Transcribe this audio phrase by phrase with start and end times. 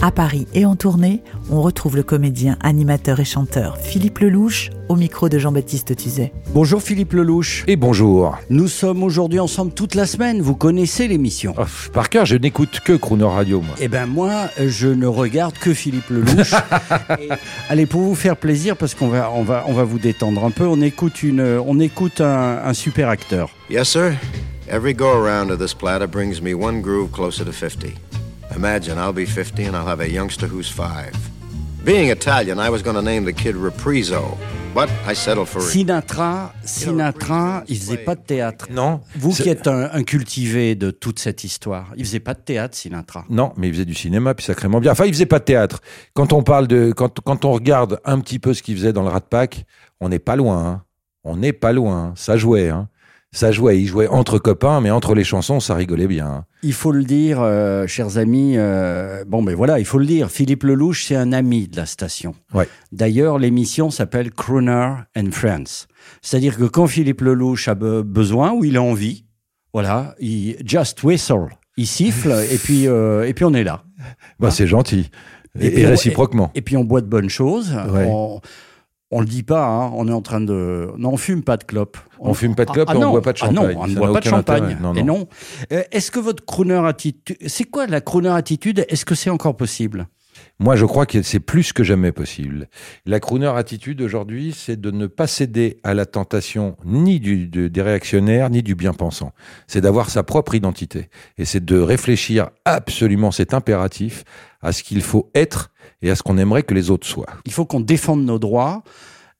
[0.00, 4.96] à Paris et en tournée, on retrouve le comédien, animateur et chanteur Philippe Lelouch au
[4.96, 6.32] micro de Jean-Baptiste Tuzet.
[6.54, 7.64] Bonjour Philippe Lelouch.
[7.66, 8.38] Et bonjour.
[8.48, 10.40] Nous sommes aujourd'hui ensemble toute la semaine.
[10.40, 11.54] Vous connaissez l'émission.
[11.58, 11.62] Oh,
[11.92, 13.74] par cœur, je n'écoute que Crooner Radio, moi.
[13.80, 16.54] Eh ben moi, je ne regarde que Philippe Lelouch.
[17.20, 17.28] Et,
[17.68, 20.50] allez, pour vous faire plaisir, parce qu'on va, on va, on va vous détendre un
[20.50, 23.50] peu, on écoute, une, on écoute un, un super acteur.
[23.68, 24.12] Yes, sir.
[24.70, 28.07] Every go around of this platter brings me one groove closer to 50.
[28.58, 31.12] Imagine I'll be 50 and I'll have a youngster who's five.
[31.84, 34.36] Being Italian, I was going to name the kid Repriso,
[34.74, 35.60] but I settled for.
[35.62, 38.66] Sinatra, Sinatra, il faisait pas de théâtre.
[38.68, 39.00] Non.
[39.14, 42.76] Vous qui êtes un, un cultivé de toute cette histoire, il faisait pas de théâtre,
[42.76, 43.24] Sinatra.
[43.30, 44.90] Non, mais il faisait du cinéma, puis sacrément bien.
[44.90, 45.80] Enfin, il faisait pas de théâtre.
[46.14, 49.02] Quand on parle de, quand, quand on regarde un petit peu ce qu'il faisait dans
[49.02, 49.66] le Rat Pack,
[50.00, 50.66] on n'est pas loin.
[50.66, 50.82] hein.
[51.22, 52.12] On n'est pas loin.
[52.16, 52.70] Ça jouait.
[52.70, 52.88] Hein.
[53.30, 53.78] Ça jouait.
[53.80, 56.26] Il jouait entre copains, mais entre les chansons, ça rigolait bien.
[56.26, 56.44] hein.
[56.62, 58.54] Il faut le dire, euh, chers amis.
[58.56, 60.30] euh, bon, ben voilà, il faut le dire.
[60.30, 62.34] Philippe Lelouch, c'est un ami de la station.
[62.54, 62.66] Ouais.
[62.90, 65.86] D'ailleurs, l'émission s'appelle Crooner and Friends.
[66.22, 69.26] C'est-à-dire que quand Philippe Lelouch a be- besoin ou il a envie,
[69.74, 73.84] voilà, il just whistle, il siffle et puis euh, et puis on est là.
[74.40, 75.10] Bah, c'est gentil.
[75.60, 76.50] Et Et, puis et réciproquement.
[76.54, 77.72] Et puis on boit de bonnes choses.
[77.92, 78.06] Ouais.
[78.08, 78.40] On,
[79.10, 80.90] on le dit pas, hein, on est en train de.
[80.98, 81.96] Non, on fume pas de clope.
[82.20, 83.10] On fume pas de clope et on non.
[83.10, 83.76] boit pas de Ah non, champagne.
[83.80, 84.78] on ne boit pas de champagne.
[84.80, 85.18] Non, Et non.
[85.20, 85.28] non.
[85.72, 87.36] Euh, Est-ce que votre crooner attitude.
[87.46, 88.84] C'est quoi la crooner attitude?
[88.88, 90.08] Est-ce que c'est encore possible?
[90.60, 92.68] Moi, je crois que c'est plus que jamais possible.
[93.06, 97.68] La crooner attitude aujourd'hui, c'est de ne pas céder à la tentation ni du, de-
[97.68, 99.32] des réactionnaires, ni du bien-pensant.
[99.68, 101.10] C'est d'avoir sa propre identité.
[101.38, 104.24] Et c'est de réfléchir absolument, c'est impératif,
[104.60, 105.70] à ce qu'il faut être
[106.02, 107.26] et à ce qu'on aimerait que les autres soient.
[107.44, 108.82] Il faut qu'on défende nos droits.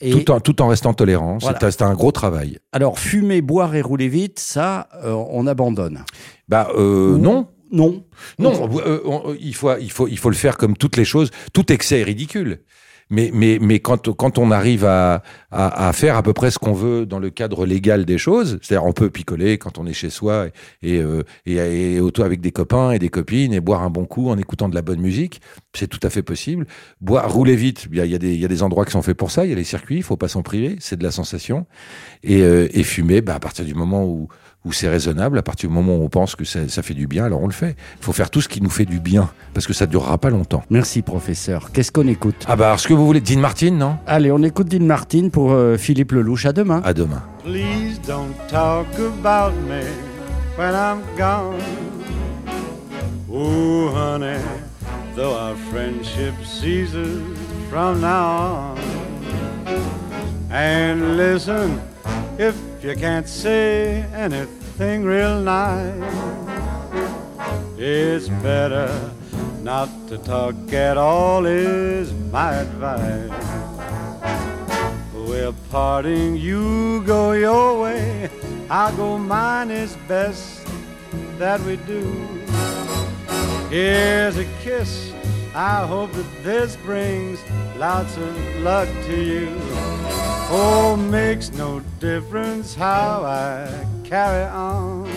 [0.00, 1.38] Et Tout en, tout en restant tolérant.
[1.38, 1.58] C'est Voilà.
[1.64, 2.58] un- C'est un gros travail.
[2.72, 6.04] alors, fumer, boire et rouler vite, ça, euh, on abandonne.
[6.48, 7.46] Bah, euh, non.
[7.74, 8.04] Non.
[8.38, 11.30] Non, euh, on- il, faut, il, faut, il faut le faire comme toutes les choses.
[11.52, 12.60] Tout excès est ridicule.
[13.10, 16.72] Mais, mais, mais quand, quand on arrive à, à, faire à peu près ce qu'on
[16.72, 20.08] veut dans le cadre légal des choses, c'est-à-dire on peut picoler quand on est chez
[20.08, 20.46] soi
[20.82, 24.06] et, et, euh, et, et avec des copains et des copines et boire un bon
[24.06, 25.42] coup en écoutant de la bonne musique,
[25.74, 26.66] c'est tout à fait possible.
[27.02, 29.30] Boire, rouler vite, il y a, des- y a des endroits qui sont faits pour
[29.30, 31.66] ça, il y a les circuits, il faut pas s'en priver, c'est de la sensation.
[32.22, 34.28] Et, euh, et fumer, bah, à partir du moment où,
[34.64, 37.06] où c'est raisonnable, à partir du moment où on pense que ça, ça fait du
[37.06, 37.76] bien, alors on le fait.
[38.00, 40.30] Il faut faire tout ce qui nous fait du bien, parce que ça durera pas
[40.30, 40.62] longtemps.
[40.70, 41.70] Merci, professeur.
[41.72, 42.44] Qu'est-ce qu'on écoute?
[42.48, 43.96] Ah bah, alors, ce que vous voulez, Dean Martin, non?
[44.06, 46.46] Allez, on écoute Dean Martin pour euh, Philippe Lelouch.
[46.46, 46.80] À demain.
[46.84, 47.22] À demain.
[47.44, 49.82] Please don't talk about me
[50.56, 51.60] when I'm gone.
[53.30, 54.38] Oh, honey,
[55.16, 57.20] though our friendship ceases
[57.68, 58.78] from now on.
[60.50, 61.80] And listen,
[62.38, 65.94] if you can't say anything real nice,
[67.78, 69.10] it's better
[69.62, 73.30] not to talk at all, is my advice.
[75.14, 78.28] We're parting, you go your way,
[78.68, 80.66] I go mine, it's best
[81.38, 82.04] that we do.
[83.70, 85.10] Here's a kiss,
[85.54, 87.40] I hope that this brings
[87.78, 90.13] lots of luck to you.
[90.50, 95.10] Oh, makes no difference how I carry on.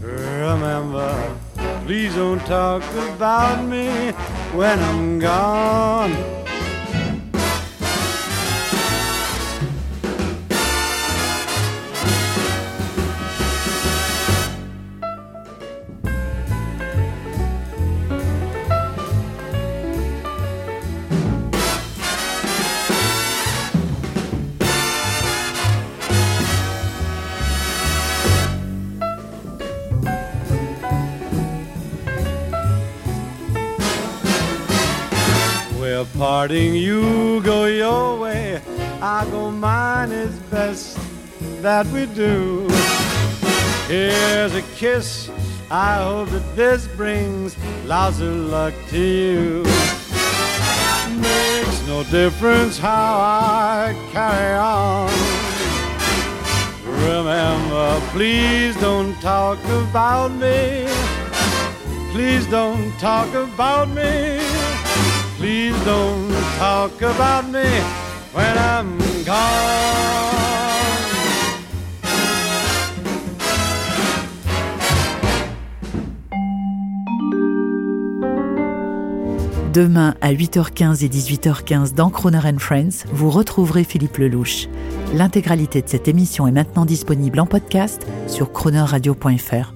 [0.00, 1.36] Remember,
[1.84, 2.82] please don't talk
[3.14, 4.12] about me
[4.52, 6.43] when I'm gone.
[36.12, 38.60] Parting, you go your way,
[39.00, 40.98] I go mine, it's best
[41.62, 42.68] that we do.
[43.88, 45.30] Here's a kiss,
[45.70, 49.62] I hope that this brings lots of luck to you.
[51.20, 55.10] Makes no difference how I carry on.
[57.02, 60.86] Remember, please don't talk about me.
[62.12, 64.63] Please don't talk about me
[65.44, 67.66] Please don't talk about me
[68.32, 68.96] when I'm
[69.26, 69.34] gone.
[79.74, 84.68] Demain à 8h15 et 18h15 dans Croner and Friends, vous retrouverez Philippe Lelouch.
[85.12, 89.73] L'intégralité de cette émission est maintenant disponible en podcast sur cronerradio.fr.